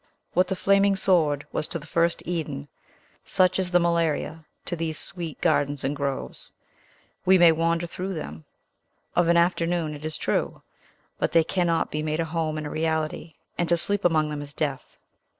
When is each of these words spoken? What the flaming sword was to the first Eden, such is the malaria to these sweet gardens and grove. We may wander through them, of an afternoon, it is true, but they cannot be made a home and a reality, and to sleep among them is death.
What 0.33 0.47
the 0.47 0.55
flaming 0.55 0.95
sword 0.95 1.45
was 1.51 1.67
to 1.67 1.77
the 1.77 1.85
first 1.85 2.23
Eden, 2.25 2.67
such 3.23 3.59
is 3.59 3.69
the 3.69 3.79
malaria 3.79 4.47
to 4.65 4.75
these 4.75 4.97
sweet 4.97 5.39
gardens 5.41 5.83
and 5.83 5.95
grove. 5.95 6.39
We 7.23 7.37
may 7.37 7.51
wander 7.51 7.85
through 7.85 8.15
them, 8.15 8.45
of 9.15 9.27
an 9.27 9.37
afternoon, 9.37 9.93
it 9.93 10.03
is 10.03 10.17
true, 10.17 10.63
but 11.19 11.33
they 11.33 11.43
cannot 11.43 11.91
be 11.91 12.01
made 12.01 12.19
a 12.19 12.25
home 12.25 12.57
and 12.57 12.65
a 12.65 12.69
reality, 12.71 13.35
and 13.59 13.69
to 13.69 13.77
sleep 13.77 14.03
among 14.03 14.31
them 14.31 14.41
is 14.41 14.55
death. 14.55 14.97